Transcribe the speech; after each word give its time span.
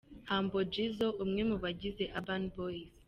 Humble 0.29 0.61
Jizzo 0.73 1.07
umwe 1.23 1.41
mu 1.49 1.57
bagize 1.63 2.03
Urban 2.17 2.43
Boys. 2.55 2.91